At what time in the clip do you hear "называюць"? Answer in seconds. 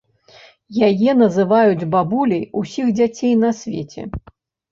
1.23-1.87